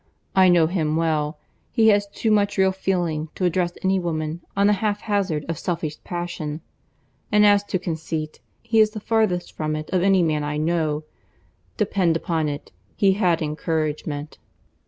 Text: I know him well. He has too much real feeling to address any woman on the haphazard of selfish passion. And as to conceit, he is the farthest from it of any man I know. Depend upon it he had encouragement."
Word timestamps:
I 0.35 0.49
know 0.49 0.65
him 0.65 0.95
well. 0.95 1.37
He 1.71 1.89
has 1.89 2.07
too 2.07 2.31
much 2.31 2.57
real 2.57 2.71
feeling 2.71 3.29
to 3.35 3.45
address 3.45 3.73
any 3.83 3.99
woman 3.99 4.41
on 4.57 4.65
the 4.65 4.73
haphazard 4.73 5.45
of 5.47 5.59
selfish 5.59 6.03
passion. 6.03 6.61
And 7.31 7.45
as 7.45 7.63
to 7.65 7.77
conceit, 7.77 8.39
he 8.63 8.79
is 8.79 8.89
the 8.97 8.99
farthest 8.99 9.55
from 9.55 9.75
it 9.75 9.91
of 9.91 10.01
any 10.01 10.23
man 10.23 10.43
I 10.43 10.57
know. 10.57 11.03
Depend 11.77 12.17
upon 12.17 12.49
it 12.49 12.71
he 12.95 13.11
had 13.11 13.43
encouragement." 13.43 14.39